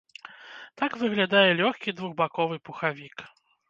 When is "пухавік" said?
2.69-3.17